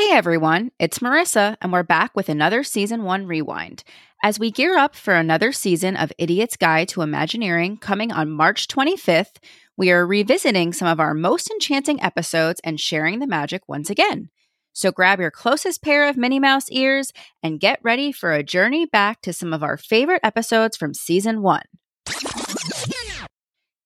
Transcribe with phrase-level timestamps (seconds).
[0.00, 3.84] Hey everyone, it's Marissa, and we're back with another season one rewind.
[4.24, 8.66] As we gear up for another season of Idiot's Guide to Imagineering coming on March
[8.66, 9.36] 25th,
[9.76, 14.30] we are revisiting some of our most enchanting episodes and sharing the magic once again.
[14.72, 17.12] So grab your closest pair of Minnie Mouse ears
[17.42, 21.42] and get ready for a journey back to some of our favorite episodes from season
[21.42, 21.64] one.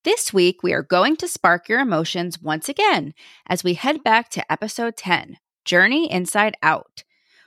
[0.05, 3.15] This week, we are going to spark your emotions once again
[3.49, 7.05] as we head back to episode 10 Journey Inside Out.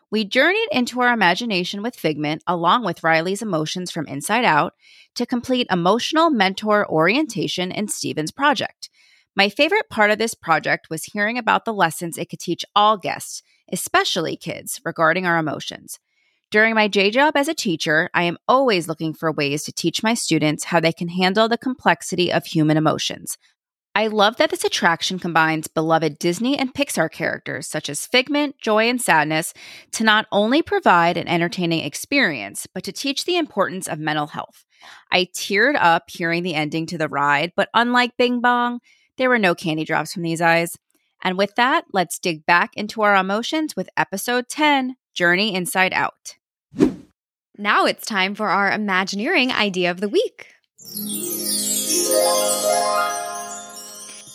[0.10, 4.74] We journeyed into our imagination with Figment along with Riley's emotions from Inside Out
[5.16, 8.90] to complete emotional mentor orientation in Steven's project.
[9.36, 12.98] My favorite part of this project was hearing about the lessons it could teach all
[12.98, 16.00] guests, especially kids, regarding our emotions.
[16.50, 20.02] During my J job as a teacher, I am always looking for ways to teach
[20.02, 23.38] my students how they can handle the complexity of human emotions.
[23.98, 28.88] I love that this attraction combines beloved Disney and Pixar characters such as Figment, Joy,
[28.90, 29.56] and Sadness
[29.94, 34.66] to not only provide an entertaining experience, but to teach the importance of mental health.
[35.12, 38.82] I teared up hearing the ending to the ride, but unlike Bing Bong,
[39.18, 40.78] there were no candy drops from these eyes.
[41.24, 46.36] And with that, let's dig back into our emotions with episode 10 Journey Inside Out.
[47.58, 50.54] Now it's time for our Imagineering idea of the week.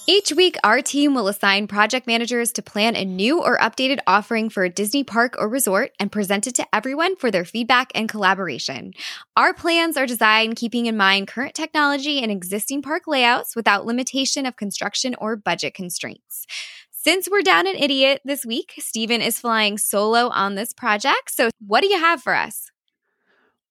[0.08, 4.50] Each week, our team will assign project managers to plan a new or updated offering
[4.50, 8.08] for a Disney park or resort and present it to everyone for their feedback and
[8.08, 8.94] collaboration.
[9.36, 14.44] Our plans are designed keeping in mind current technology and existing park layouts without limitation
[14.44, 16.46] of construction or budget constraints.
[16.90, 21.30] Since we're down an idiot this week, Stephen is flying solo on this project.
[21.30, 22.72] So, what do you have for us?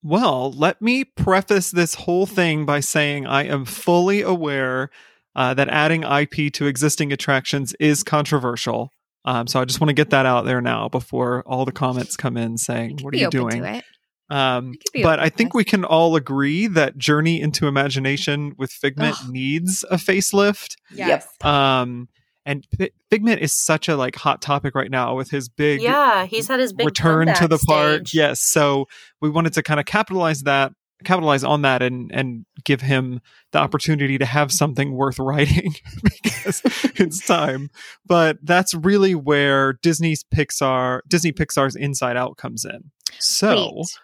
[0.02, 4.90] Well, let me preface this whole thing by saying I am fully aware
[5.34, 8.90] uh, that adding IP to existing attractions is controversial.
[9.24, 12.16] Um, so I just want to get that out there now before all the comments
[12.16, 13.82] come in saying, "What are you doing?"
[14.30, 19.30] Um, but I think we can all agree that Journey into Imagination with Figment Ugh.
[19.30, 20.76] needs a facelift.
[20.90, 21.28] Yes.
[21.42, 22.08] Um,
[22.46, 22.66] and
[23.10, 26.58] Figment is such a like hot topic right now with his big yeah he's had
[26.58, 27.66] his big return to the stage.
[27.66, 28.02] park.
[28.12, 28.86] Yes, so
[29.20, 33.20] we wanted to kind of capitalize that capitalize on that and and give him
[33.52, 36.62] the opportunity to have something worth writing because
[36.96, 37.70] it's time.
[38.06, 42.90] But that's really where Disney's Pixar Disney Pixar's Inside Out comes in.
[43.18, 43.98] So Wait,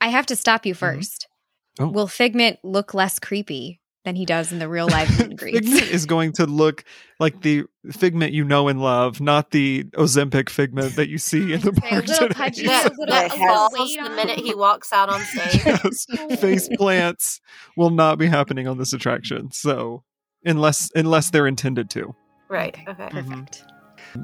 [0.00, 1.26] I have to stop you 1st
[1.78, 1.84] mm-hmm.
[1.84, 1.88] oh.
[1.88, 6.32] Will Figment look less creepy than he does in the real life Figment is going
[6.32, 6.84] to look
[7.20, 11.60] like the Figment you know and love, not the Ozempic Figment that you see in
[11.60, 12.28] the park today.
[12.28, 15.62] Pudgy, that, that falls the minute he walks out on stage.
[15.64, 16.06] yes.
[16.40, 17.40] Face plants
[17.76, 19.50] will not be happening on this attraction.
[19.52, 20.02] So
[20.44, 22.14] unless unless they're intended to.
[22.48, 22.76] Right.
[22.88, 23.08] Okay.
[23.08, 23.44] Mm-hmm.
[23.44, 23.64] Perfect.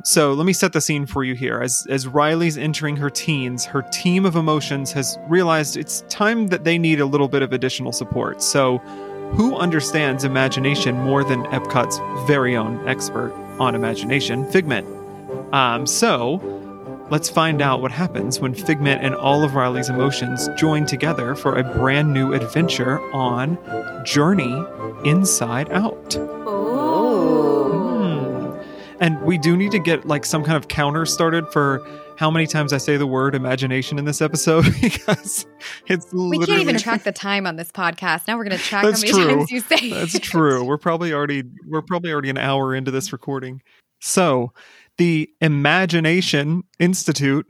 [0.04, 1.60] So let me set the scene for you here.
[1.60, 6.64] As as Riley's entering her teens, her team of emotions has realized it's time that
[6.64, 8.42] they need a little bit of additional support.
[8.42, 8.80] So
[9.32, 14.86] who understands imagination more than Epcot's very own expert on imagination, Figment?
[15.54, 16.40] Um, so,
[17.10, 21.58] let's find out what happens when Figment and all of Riley's emotions join together for
[21.58, 23.58] a brand new adventure on
[24.04, 24.64] Journey
[25.04, 26.16] Inside Out.
[26.46, 27.70] Oh.
[27.72, 28.60] Hmm.
[29.00, 31.86] And we do need to get like some kind of counter started for
[32.22, 35.44] how many times I say the word imagination in this episode because
[35.88, 38.28] it's we can't even track the time on this podcast.
[38.28, 39.38] Now we're going to track how many true.
[39.38, 39.90] times you say.
[39.90, 40.62] That's true.
[40.62, 43.60] We're probably already we're probably already an hour into this recording.
[44.00, 44.52] So,
[44.98, 47.44] the Imagination Institute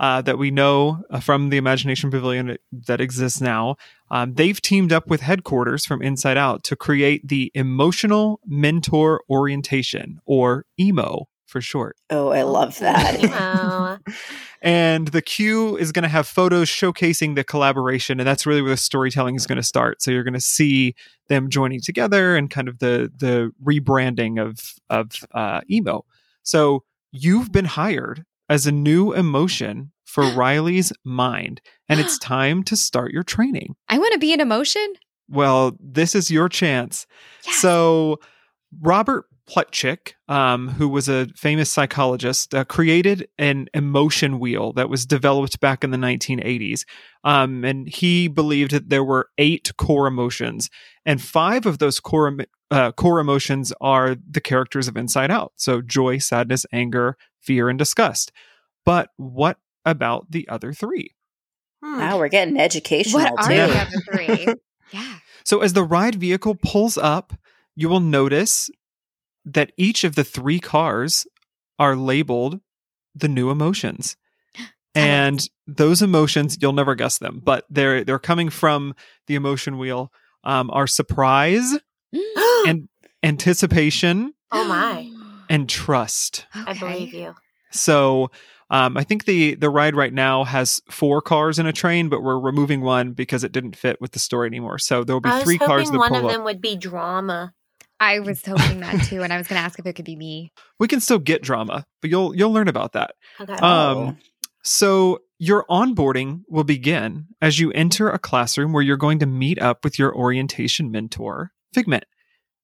[0.00, 3.76] uh, that we know uh, from the Imagination Pavilion that exists now,
[4.10, 10.20] um, they've teamed up with headquarters from Inside Out to create the Emotional Mentor Orientation,
[10.26, 11.96] or EMO, for short.
[12.08, 14.00] Oh, I love that.
[14.62, 18.70] and the queue is going to have photos showcasing the collaboration, and that's really where
[18.70, 20.00] the storytelling is going to start.
[20.00, 20.94] So you're going to see
[21.28, 26.04] them joining together and kind of the the rebranding of of uh, emo.
[26.42, 32.76] So you've been hired as a new emotion for Riley's mind, and it's time to
[32.76, 33.74] start your training.
[33.88, 34.94] I want to be an emotion.
[35.28, 37.06] Well, this is your chance.
[37.46, 37.56] Yes.
[37.58, 38.18] So
[38.80, 45.06] Robert Plutchik, um, who was a famous psychologist, uh, created an emotion wheel that was
[45.06, 46.84] developed back in the 1980s.
[47.24, 50.70] Um, and he believed that there were eight core emotions,
[51.04, 52.36] and five of those core
[52.70, 55.52] uh, core emotions are the characters of Inside Out.
[55.56, 58.30] So joy, sadness, anger, fear, and disgust.
[58.84, 61.14] But what about the other three?
[61.82, 61.98] Hmm.
[61.98, 63.54] Wow, we're getting educational what too.
[63.54, 64.54] are the other three?
[64.92, 65.16] yeah.
[65.44, 67.32] So as the ride vehicle pulls up,
[67.74, 68.70] you will notice
[69.44, 71.26] that each of the three cars
[71.78, 72.60] are labeled
[73.14, 74.16] the new emotions.
[74.92, 78.96] And those emotions, you'll never guess them, but they're they're coming from
[79.28, 80.12] the emotion wheel.
[80.42, 81.78] Um, are surprise
[82.66, 82.88] and
[83.22, 84.34] anticipation.
[84.52, 85.08] Oh my!
[85.48, 86.46] And trust.
[86.56, 86.70] Okay.
[86.70, 87.34] I believe you.
[87.70, 88.30] So
[88.70, 92.22] um, I think the the ride right now has four cars in a train, but
[92.22, 94.78] we're removing one because it didn't fit with the story anymore.
[94.78, 95.90] So there will be three cars.
[95.90, 97.52] One of them would be drama.
[98.00, 100.16] I was hoping that too, and I was going to ask if it could be
[100.16, 100.52] me.
[100.78, 103.14] We can still get drama, but you'll you'll learn about that.
[103.40, 103.54] Okay.
[103.54, 104.18] Um,
[104.62, 109.60] so your onboarding will begin as you enter a classroom where you're going to meet
[109.60, 112.04] up with your orientation mentor, Figment.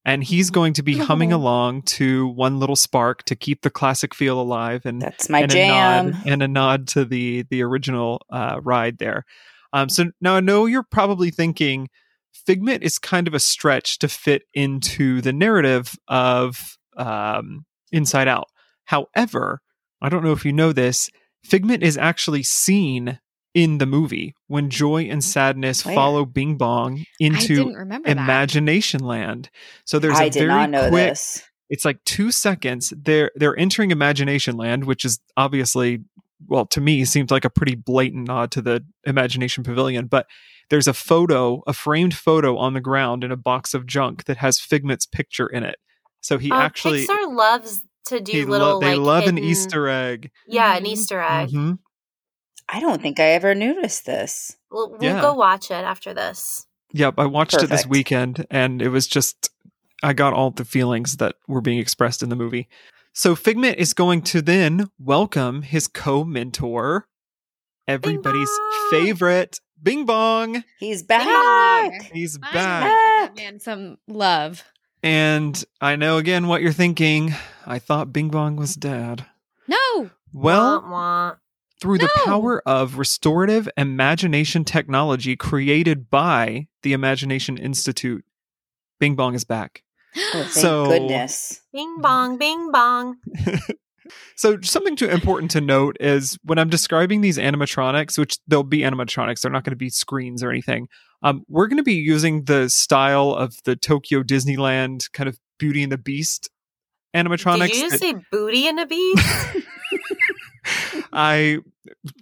[0.05, 4.15] And he's going to be humming along to one little spark to keep the classic
[4.15, 4.83] feel alive.
[4.85, 6.07] And that's my and jam.
[6.07, 9.25] A nod, and a nod to the the original uh, ride there.
[9.73, 11.89] Um, so now I know you're probably thinking
[12.45, 18.49] Figment is kind of a stretch to fit into the narrative of um, Inside Out.
[18.85, 19.61] However,
[20.01, 21.11] I don't know if you know this,
[21.45, 23.21] Figment is actually seen
[23.55, 25.95] in the movie when joy and sadness Where?
[25.95, 27.71] follow Bing Bong into
[28.05, 29.07] Imagination that.
[29.07, 29.51] Land.
[29.85, 31.11] So there's I a very quick.
[31.11, 31.43] This.
[31.71, 32.93] It's like two seconds.
[32.97, 36.05] They're they're entering Imagination Land, which is obviously,
[36.47, 40.07] well, to me, seems like a pretty blatant nod to the Imagination Pavilion.
[40.07, 40.27] But
[40.71, 44.39] there's a photo, a framed photo on the ground in a box of junk that
[44.39, 45.77] has Figment's picture in it.
[46.21, 48.75] So he uh, actually Pixar loves to do little.
[48.75, 49.39] Lo- they like, love hidden...
[49.39, 50.31] an Easter egg.
[50.47, 51.49] Yeah, an Easter egg.
[51.49, 51.73] Mm-hmm.
[52.69, 54.57] I don't think I ever noticed this.
[54.71, 55.21] We'll, we'll yeah.
[55.21, 56.67] go watch it after this.
[56.93, 57.73] Yep, I watched Perfect.
[57.73, 59.51] it this weekend, and it was just
[60.03, 62.69] I got all the feelings that were being expressed in the movie.
[63.19, 67.09] So Figment is going to then welcome his co-mentor,
[67.89, 68.51] everybody's
[68.91, 70.63] Bing favorite Bing Bong.
[70.79, 72.13] He's back.
[72.13, 72.53] He's back.
[72.53, 73.35] back.
[73.35, 74.65] Man, some love.
[75.03, 77.33] And I know again what you're thinking.
[77.67, 79.25] I thought Bing Bong was dead.
[79.67, 80.11] No.
[80.35, 81.35] Well, wah, wah.
[81.81, 82.05] through no.
[82.05, 88.27] the power of restorative imagination technology created by the Imagination Institute,
[89.01, 89.85] Bing Bong is back.
[90.17, 91.61] Oh, thank so, goodness.
[91.73, 93.17] Bing bong, bing bong.
[94.37, 98.79] so something to, important to note is when I'm describing these animatronics, which they'll be
[98.79, 100.89] animatronics, they're not going to be screens or anything.
[101.23, 105.83] Um, we're going to be using the style of the Tokyo Disneyland kind of Beauty
[105.83, 106.51] and the Beast
[107.15, 107.69] animatronics.
[107.69, 109.67] Did you that, say Booty and the Beast?
[111.13, 111.59] I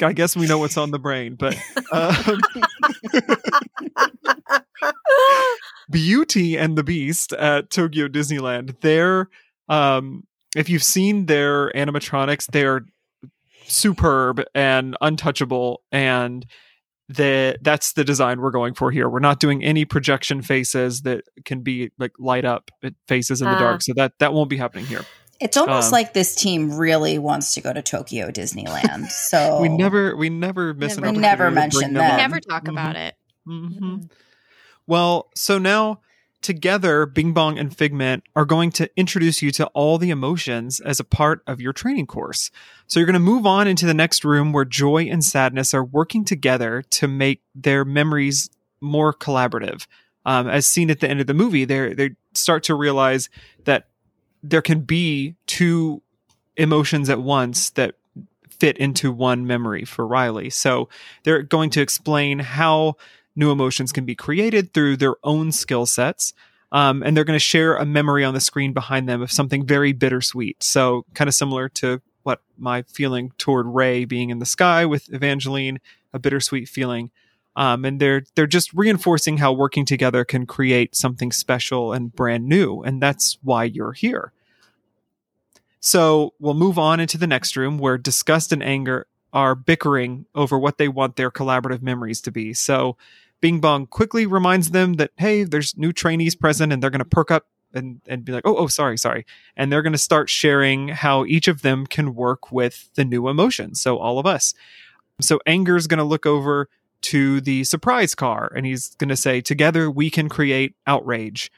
[0.03, 1.57] I guess we know what's on the brain, but
[1.93, 2.41] um,
[5.91, 9.29] Beauty and the Beast at Tokyo Disneyland, they're
[9.69, 10.25] um,
[10.57, 12.85] if you've seen their animatronics, they're
[13.67, 16.47] superb and untouchable and
[17.09, 19.09] the that's the design we're going for here.
[19.09, 22.71] We're not doing any projection faces that can be like light up
[23.09, 23.59] faces in the uh.
[23.59, 23.83] dark.
[23.83, 25.05] So that that won't be happening here.
[25.41, 29.11] It's almost um, like this team really wants to go to Tokyo Disneyland.
[29.11, 32.13] So we never we never miss never, an never mention that.
[32.13, 32.73] We never talk mm-hmm.
[32.73, 33.15] about it.
[33.47, 34.05] Mm-hmm.
[34.87, 36.01] Well, so now
[36.45, 41.01] together, Bing Bong and Figment are going to introduce you to all the emotions as
[41.01, 42.51] a part of your training course.
[42.87, 45.85] So you're going to move on into the next room where joy and sadness are
[45.85, 48.51] working together to make their memories
[48.81, 49.87] more collaborative.
[50.27, 53.29] Um, as seen at the end of the movie, they they start to realize
[53.65, 53.89] that
[54.43, 56.03] there can be two
[56.57, 57.95] emotions at once that
[58.51, 60.51] fit into one memory for Riley.
[60.51, 60.89] So
[61.25, 62.97] they're going to explain how
[63.37, 66.33] new emotions can be created through their own skill sets.
[66.73, 69.65] Um, and they're going to share a memory on the screen behind them of something
[69.65, 70.63] very bittersweet.
[70.63, 75.13] So, kind of similar to what my feeling toward Ray being in the sky with
[75.13, 75.79] Evangeline,
[76.13, 77.13] a bittersweet feeling.
[77.57, 82.49] Um, and they're they're just reinforcing how working together can create something special and brand
[82.49, 84.33] new, and that's why you're here.
[85.79, 90.59] So we'll move on into the next room where disgust and anger are bickering over
[90.59, 92.55] what they want their collaborative memories to be.
[92.55, 92.97] So
[93.41, 97.05] Bing Bong quickly reminds them that, hey, there's new trainees present and they're going to
[97.05, 99.27] perk up and, and be like, oh, oh, sorry, sorry.
[99.57, 103.29] And they're going to start sharing how each of them can work with the new
[103.29, 103.83] emotions.
[103.83, 104.55] So all of us.
[105.21, 106.69] So anger is going to look over
[107.03, 111.51] to the surprise car and he's going to say, together we can create outrage.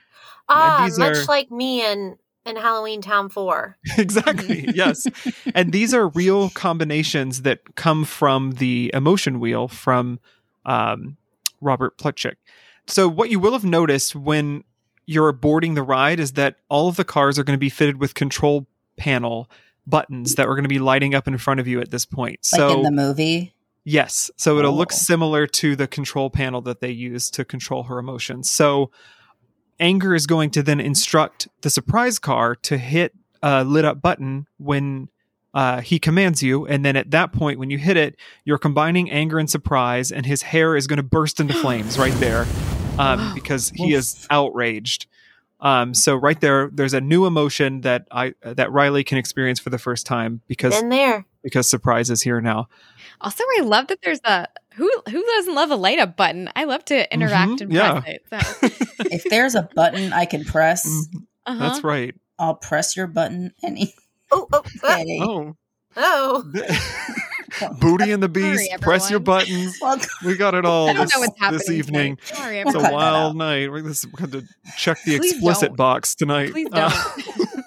[0.48, 1.24] Ah, much are...
[1.26, 3.76] like me and in Halloween Town 4.
[3.98, 4.68] exactly.
[4.74, 5.06] Yes.
[5.54, 10.20] and these are real combinations that come from the emotion wheel from
[10.64, 11.16] um,
[11.60, 12.36] Robert Plutchik.
[12.86, 14.62] So, what you will have noticed when
[15.06, 18.00] you're boarding the ride is that all of the cars are going to be fitted
[18.00, 19.50] with control panel
[19.86, 22.38] buttons that are going to be lighting up in front of you at this point.
[22.52, 23.54] Like so in the movie?
[23.84, 24.32] Yes.
[24.36, 24.76] So it'll oh.
[24.76, 28.50] look similar to the control panel that they use to control her emotions.
[28.50, 28.90] So
[29.78, 34.46] Anger is going to then instruct the surprise car to hit a lit up button
[34.58, 35.08] when
[35.54, 39.10] uh, he commands you, and then at that point, when you hit it, you're combining
[39.10, 42.46] anger and surprise, and his hair is going to burst into flames right there
[42.98, 45.06] um, because he is outraged.
[45.60, 49.70] Um, so right there, there's a new emotion that I that Riley can experience for
[49.70, 51.24] the first time because In there.
[51.42, 52.68] because surprise is here now.
[53.22, 56.48] Also, I love that there's a who who doesn't love a light up button.
[56.54, 58.00] I love to interact Mhm, and yeah.
[58.00, 58.26] press it.
[58.30, 61.58] So, if there's a button I can press, Mhm, uh-huh.
[61.68, 62.14] That's right.
[62.38, 63.94] I'll press your button any
[64.32, 65.56] Oh, oh, oh.
[65.98, 66.44] Oh,
[67.62, 67.74] oh.
[67.80, 69.44] Booty and the Sorry, Beast, press your everyone.
[69.46, 69.78] buttons.
[70.24, 72.16] We got it all I don't this, know what's happening this evening.
[72.16, 72.36] tonight.
[72.36, 73.70] Sorry, It's a We'll cut that wild night.
[73.70, 74.44] We're going to
[74.76, 75.76] check the Please explicit don't.
[75.76, 76.50] box tonight.
[76.50, 76.90] Please Uh,
[77.24, 77.64] don't.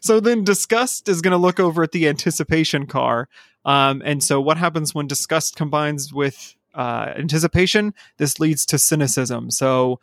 [0.00, 3.28] so then Disgust is going to look over at the anticipation car.
[3.64, 7.94] Um, and so what happens when Disgust combines with uh, anticipation?
[8.16, 9.50] This leads to cynicism.
[9.50, 10.00] So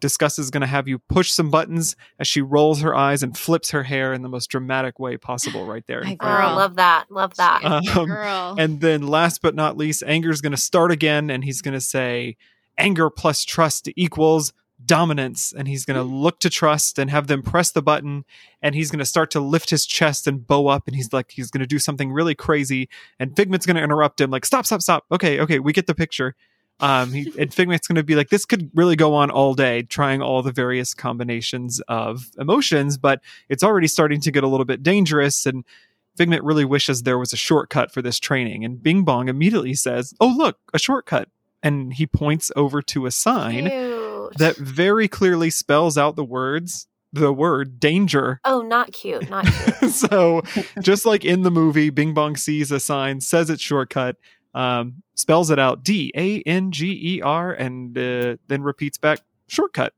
[0.00, 3.36] Disgust is going to have you push some buttons as she rolls her eyes and
[3.38, 6.00] flips her hair in the most dramatic way possible right there.
[6.00, 6.56] in My Oh, front Girl.
[6.56, 7.04] love that.
[7.10, 7.64] Love that.
[7.64, 8.56] Um, Girl.
[8.58, 11.74] and then last but not least, anger is going to start again and he's going
[11.74, 12.36] to say,
[12.78, 14.52] Anger plus trust equals
[14.86, 15.52] dominance.
[15.52, 18.24] And he's going to look to trust and have them press the button.
[18.60, 20.86] And he's going to start to lift his chest and bow up.
[20.86, 22.88] And he's like, he's going to do something really crazy.
[23.18, 25.04] And Figment's going to interrupt him, like, stop, stop, stop.
[25.10, 26.34] Okay, okay, we get the picture.
[26.80, 29.82] Um, he, and Figment's going to be like, this could really go on all day,
[29.82, 34.66] trying all the various combinations of emotions, but it's already starting to get a little
[34.66, 35.46] bit dangerous.
[35.46, 35.64] And
[36.16, 38.64] Figment really wishes there was a shortcut for this training.
[38.64, 41.28] And Bing Bong immediately says, Oh, look, a shortcut.
[41.62, 43.68] And he points over to a sign
[44.32, 44.38] Cute.
[44.56, 48.40] that very clearly spells out the words, the word danger.
[48.44, 49.28] Oh, not cute.
[49.28, 49.90] Not cute.
[49.92, 50.42] so,
[50.80, 54.16] just like in the movie, Bing Bong sees a sign, says it's shortcut,
[54.54, 59.20] um, spells it out D A N G E R, and uh, then repeats back
[59.46, 59.92] shortcut.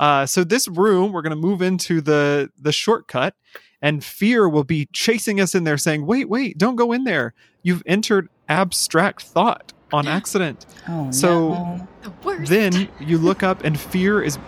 [0.00, 3.34] Uh, so this room, we're going to move into the the shortcut,
[3.80, 7.34] and fear will be chasing us in there, saying, "Wait, wait, don't go in there.
[7.62, 11.88] You've entered abstract thought on accident." oh So- no.
[12.02, 14.38] the then you look up, and fear is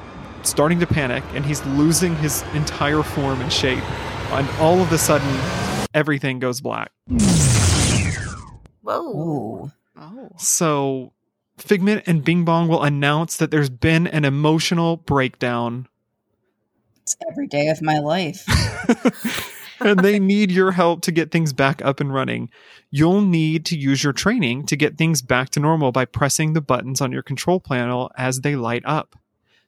[0.42, 3.82] starting to panic, and he's losing his entire form and shape.
[4.32, 5.28] And all of a sudden,
[5.94, 6.90] everything goes black.
[8.82, 9.00] Whoa.
[9.00, 9.72] Ooh.
[9.98, 10.28] oh.
[10.36, 11.12] So
[11.58, 15.88] Figment and Bing Bong will announce that there's been an emotional breakdown
[17.02, 18.44] It's every day of my life.
[19.80, 22.50] and they need your help to get things back up and running.
[22.90, 26.60] You'll need to use your training to get things back to normal by pressing the
[26.60, 29.16] buttons on your control panel as they light up.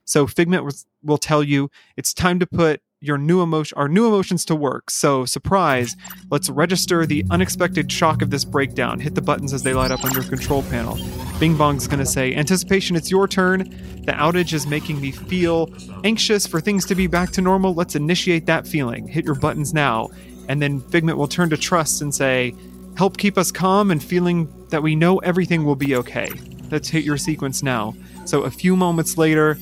[0.05, 4.43] So Figment will tell you it's time to put your new emotion our new emotions
[4.43, 4.89] to work.
[4.89, 5.95] So surprise,
[6.29, 8.99] let's register the unexpected shock of this breakdown.
[8.99, 10.99] Hit the buttons as they light up on your control panel.
[11.39, 13.69] Bing Bong's to say, "Anticipation, it's your turn.
[14.05, 15.69] The outage is making me feel
[16.03, 17.73] anxious for things to be back to normal.
[17.73, 19.07] Let's initiate that feeling.
[19.07, 20.09] Hit your buttons now."
[20.49, 22.53] And then Figment will turn to Trust and say,
[22.95, 26.29] "Help keep us calm and feeling that we know everything will be okay."
[26.69, 27.95] Let's hit your sequence now.
[28.25, 29.57] So a few moments later,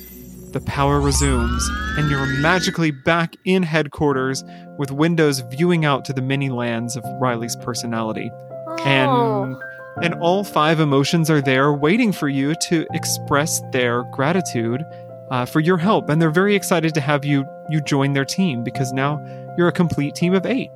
[0.52, 4.44] the power resumes, and you're magically back in headquarters
[4.78, 8.32] with windows viewing out to the many lands of Riley's personality.
[8.86, 9.60] And Oh.
[10.04, 14.84] and all five emotions are there waiting for you to express their gratitude
[15.32, 16.10] uh, for your help.
[16.10, 19.20] And they're very excited to have you you join their team because now
[19.58, 20.70] you're a complete team of eight.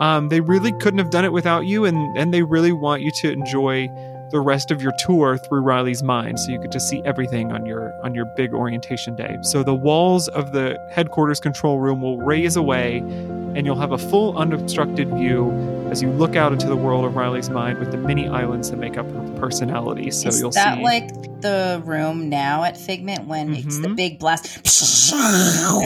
[0.00, 3.10] Um, they really couldn't have done it without you, and and they really want you
[3.22, 3.88] to enjoy
[4.30, 7.64] the rest of your tour through Riley's mind, so you could just see everything on
[7.66, 9.36] your on your big orientation day.
[9.42, 13.98] So the walls of the headquarters control room will raise away, and you'll have a
[13.98, 15.50] full unobstructed view
[15.90, 18.76] as you look out into the world of Riley's mind with the many islands that
[18.76, 20.10] make up her personality.
[20.10, 21.08] So Is you'll see that see like
[21.40, 23.96] the room now at Figment when it's the Mhm.
[23.96, 24.58] big blast?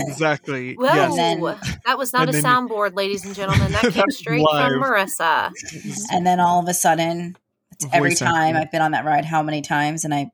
[0.08, 0.74] exactly.
[0.74, 0.86] Whoa.
[0.86, 1.14] Yes.
[1.16, 1.40] then-
[1.86, 3.70] that was not a then- soundboard, ladies and gentlemen.
[3.72, 4.72] That came straight live.
[4.72, 5.50] from Marissa.
[6.10, 7.36] and then all of a sudden,
[7.72, 8.56] it's every time acting.
[8.56, 10.30] I've been on that ride, how many times, and I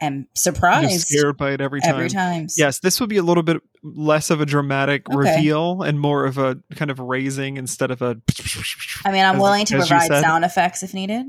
[0.00, 1.90] am You're surprised scared by it every time.
[1.94, 2.46] every time.
[2.56, 5.16] Yes, this would be a little bit less of a dramatic Okay.
[5.36, 8.16] reveal and more of a kind of raising instead of a.
[9.04, 11.26] I mean, I'm as- willing to provide sound effects if needed.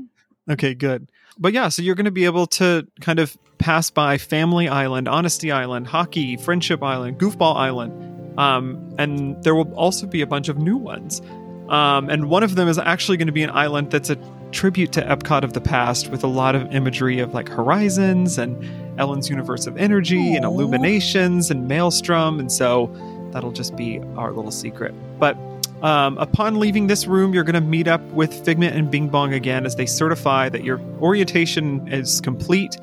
[0.50, 1.10] Okay, good.
[1.38, 5.08] But yeah, so you're going to be able to kind of pass by Family Island,
[5.08, 10.48] Honesty Island, Hockey, Friendship Island, Goofball Island, um, and there will also be a bunch
[10.48, 11.20] of new ones.
[11.68, 14.16] Um, and one of them is actually going to be an island that's a
[14.52, 18.98] tribute to Epcot of the past with a lot of imagery of like horizons and
[18.98, 22.40] Ellen's universe of energy and illuminations and Maelstrom.
[22.40, 22.90] And so
[23.32, 24.94] that'll just be our little secret.
[25.18, 25.36] But
[25.82, 29.32] um, upon leaving this room, you're going to meet up with Figment and Bing Bong
[29.32, 32.76] again as they certify that your orientation is complete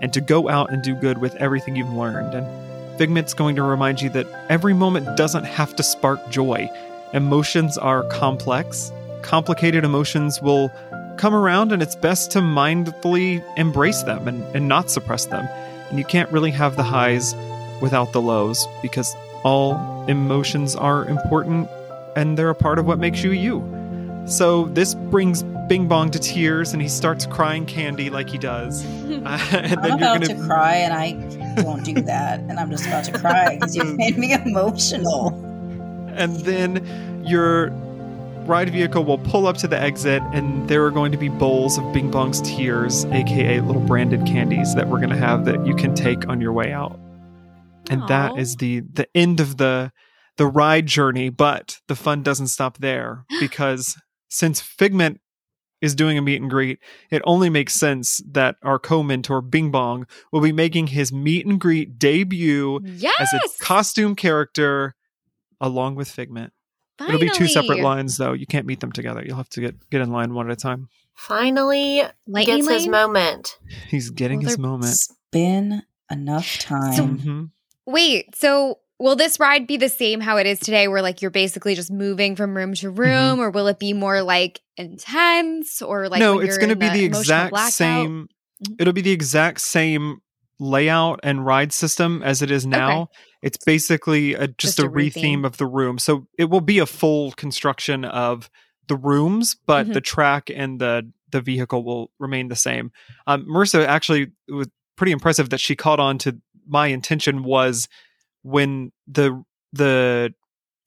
[0.00, 2.34] and to go out and do good with everything you've learned.
[2.34, 6.68] And Figment's going to remind you that every moment doesn't have to spark joy.
[7.12, 8.90] Emotions are complex
[9.22, 10.70] complicated emotions will
[11.20, 15.46] come around and it's best to mindfully embrace them and, and not suppress them.
[15.90, 17.34] And you can't really have the highs
[17.82, 21.68] without the lows because all emotions are important
[22.16, 23.60] and they're a part of what makes you you.
[24.26, 28.84] So this brings Bing Bong to tears and he starts crying candy like he does.
[29.20, 32.40] Uh, and I'm about to cry and I won't do that.
[32.40, 35.28] And I'm just about to cry because you made me emotional.
[36.16, 37.70] And then your
[38.46, 41.78] ride vehicle will pull up to the exit and there are going to be bowls
[41.78, 45.74] of Bing Bong's tears, aka little branded candies that we're going to have that you
[45.74, 46.98] can take on your way out.
[47.90, 48.36] And that Aw.
[48.36, 49.92] is the the end of the
[50.36, 53.96] the ride journey, but the fun doesn't stop there because
[54.28, 55.20] since Figment
[55.80, 56.78] is doing a meet and greet,
[57.10, 61.58] it only makes sense that our co-mentor Bing Bong will be making his meet and
[61.58, 63.14] greet debut Yes.
[63.18, 64.94] as a costume character
[65.60, 66.52] along with Figment.
[67.08, 68.32] It'll be two separate lines though.
[68.32, 69.22] You can't meet them together.
[69.26, 70.88] You'll have to get get in line one at a time.
[71.14, 73.58] Finally Lightning gets his moment.
[73.88, 74.92] He's getting Well, his moment.
[74.92, 76.92] It's been enough time.
[76.94, 77.50] So- Mhm.
[77.86, 81.30] Wait, so will this ride be the same how it is today, where like you're
[81.30, 86.08] basically just moving from room to room, or will it be more like intense, or
[86.08, 87.72] like no, when it's going to be the emotional exact blackout?
[87.72, 88.28] same.
[88.64, 88.76] Mhm.
[88.78, 90.20] It'll be the exact same
[90.60, 93.08] layout and ride system as it is now.
[93.42, 95.98] It's basically a, just, Just a, a retheme of the room.
[95.98, 98.50] So it will be a full construction of
[98.86, 99.94] the rooms, but Mhm.
[99.94, 102.90] the track and the the vehicle will remain the same.
[103.26, 106.36] Um, Marissa actually it was pretty impressive that she caught on to
[106.66, 107.88] my intention was
[108.42, 110.34] when the the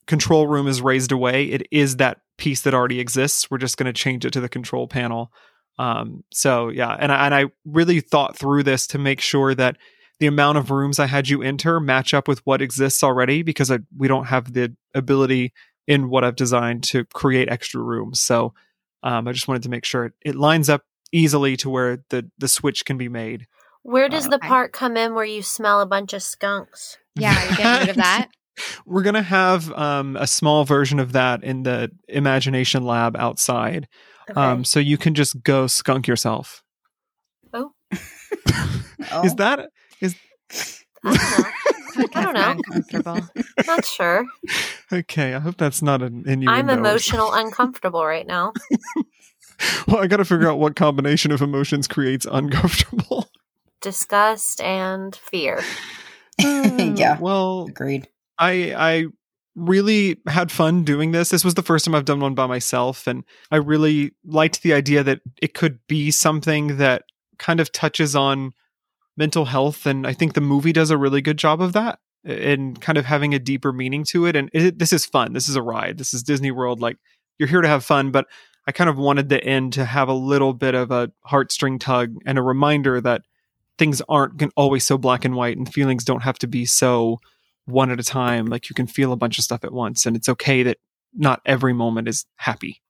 [0.05, 3.49] control room is raised away, it is that piece that already exists.
[3.49, 5.31] We're just going to change it to the control panel.
[5.79, 9.77] Um, so yeah, and I, and I really thought through this to make sure that
[10.19, 13.71] the amount of rooms I had you enter match up with what exists already because
[13.71, 15.53] I, we don't have the ability
[15.87, 18.21] in what I've designed to create extra rooms.
[18.21, 18.53] So
[19.01, 22.29] um, I just wanted to make sure it, it lines up easily to where the
[22.37, 23.47] the switch can be made.
[23.81, 24.47] Where does Uh, the Okay.
[24.47, 26.97] part come in where you smell a bunch of skunks?
[27.15, 28.29] Yeah, are you getting rid of that?
[28.85, 33.87] We're gonna have um, a small version of that in the imagination lab outside,
[34.29, 34.39] Okay.
[34.39, 36.61] um, so you can just go skunk yourself.
[37.53, 37.71] Oh,
[39.23, 39.69] Is that
[40.01, 40.15] is
[41.03, 42.09] I don't know.
[42.15, 42.51] I don't know.
[42.51, 43.19] Uncomfortable.
[43.67, 44.25] Not sure.
[44.91, 45.33] okay?
[45.35, 46.51] I hope that's not an innuendo.
[46.51, 48.53] I'm emotional uncomfortable right now.
[49.87, 53.29] Well, I got to figure out what combination of emotions creates uncomfortable.
[53.81, 55.61] Disgust and fear.
[56.39, 57.19] Yeah.
[57.19, 58.07] Well, agreed.
[58.39, 59.05] I I
[59.55, 61.29] really had fun doing this.
[61.29, 64.73] This was the first time I've done one by myself and I really liked the
[64.73, 67.03] idea that it could be something that
[67.37, 68.53] kind of touches on
[69.15, 72.79] mental health and I think the movie does a really good job of that and
[72.81, 75.33] kind of having a deeper meaning to it and it, this is fun.
[75.33, 75.97] This is a ride.
[75.97, 76.97] This is Disney World like
[77.37, 78.25] you're here to have fun, but
[78.65, 82.15] I kind of wanted the end to have a little bit of a heartstring tug
[82.25, 83.23] and a reminder that
[83.77, 87.19] things aren't always so black and white and feelings don't have to be so
[87.65, 88.47] one at a time.
[88.47, 90.77] Like you can feel a bunch of stuff at once, and it's okay that
[91.13, 92.81] not every moment is happy.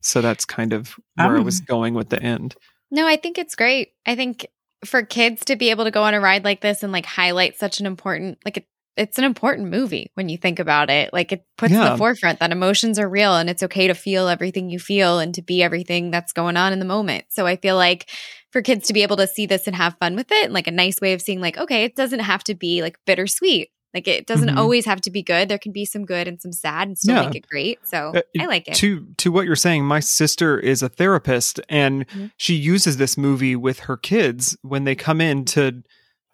[0.00, 2.56] So that's kind of where I Um, was going with the end.
[2.90, 3.92] No, I think it's great.
[4.04, 4.46] I think
[4.84, 7.56] for kids to be able to go on a ride like this and like highlight
[7.56, 11.12] such an important like it, it's an important movie when you think about it.
[11.12, 14.28] Like it puts in the forefront that emotions are real and it's okay to feel
[14.28, 17.24] everything you feel and to be everything that's going on in the moment.
[17.30, 18.10] So I feel like
[18.50, 20.66] for kids to be able to see this and have fun with it, and like
[20.66, 23.70] a nice way of seeing like, okay, it doesn't have to be like bittersweet.
[23.94, 24.56] Like it doesn't Mhm.
[24.56, 25.48] always have to be good.
[25.48, 27.26] There can be some good and some sad and still Yeah.
[27.26, 27.78] make it great.
[27.86, 28.74] So Uh, I like it.
[28.76, 32.30] To to what you're saying, my sister is a therapist, and Mhm.
[32.36, 35.82] she uses this movie with her kids when they come in to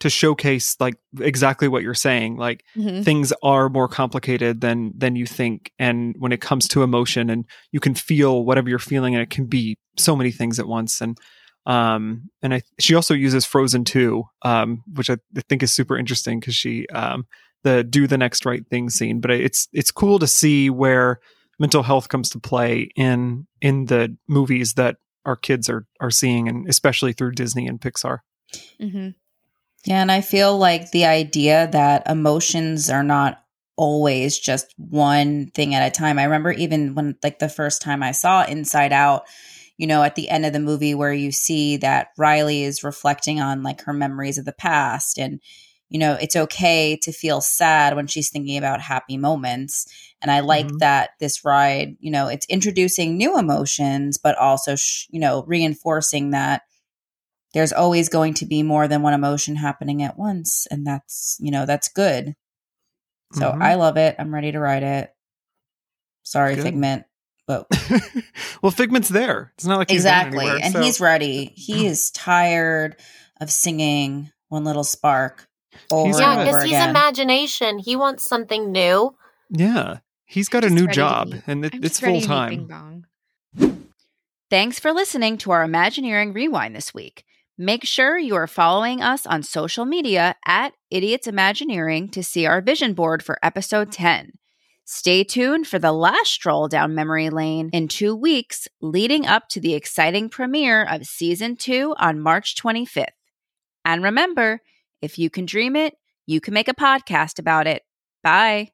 [0.00, 2.36] to showcase like exactly what you're saying.
[2.36, 3.02] Like Mhm.
[3.04, 7.44] things are more complicated than than you think and when it comes to emotion and
[7.72, 11.00] you can feel whatever you're feeling and it can be so many things at once
[11.00, 11.18] and
[11.66, 15.16] um and i she also uses frozen 2 um which i
[15.48, 17.26] think is super interesting because she um
[17.68, 21.20] the do the next right thing scene but it's it's cool to see where
[21.58, 26.48] mental health comes to play in in the movies that our kids are are seeing
[26.48, 28.18] and especially through disney and pixar
[28.80, 29.10] Mm-hmm.
[29.84, 33.42] Yeah, and I feel like the idea that emotions are not
[33.76, 36.18] always just one thing at a time.
[36.18, 39.22] I remember even when like the first time I saw Inside Out,
[39.76, 43.40] you know, at the end of the movie where you see that Riley is reflecting
[43.40, 45.40] on like her memories of the past and
[45.90, 49.86] you know, it's okay to feel sad when she's thinking about happy moments.
[50.20, 50.78] And I like Mhm.
[50.80, 56.30] that this ride, you know, it's introducing new emotions, but also, sh- you know, reinforcing
[56.32, 56.62] that
[57.54, 61.50] there's always going to be more than one emotion happening at once and that's you
[61.50, 62.36] know that's good
[63.32, 63.62] so Mhm.
[63.62, 65.10] i love it i'm ready to ride it
[66.22, 66.64] sorry Good.
[66.64, 67.04] figment
[67.46, 67.66] but
[68.62, 69.52] well, Figment's there.
[69.56, 71.46] It's not like exactly, anywhere, and so- he's ready.
[71.56, 72.96] He is tired
[73.40, 75.47] of singing "One Little Spark"
[75.90, 76.90] over He's Yeah, and got- over because he's again.
[76.90, 77.78] imagination.
[77.78, 79.14] He wants something new.
[79.50, 83.04] yeah, he's got a new ready to job, and it, I'm it's just full time.
[84.50, 87.24] Thanks for listening to our Imagineering Rewind this week.
[87.58, 92.62] Make sure you are following us on social media at Idiots Imagineering to see our
[92.62, 94.32] vision board for episode 10.
[94.84, 99.60] Stay tuned for the last stroll down memory lane in two weeks, leading up to
[99.60, 103.06] the exciting premiere of season two on March 25th.
[103.84, 104.62] And remember,
[105.02, 105.94] if you can dream it,
[106.26, 107.82] you can make a podcast about it.
[108.22, 108.70] Bye.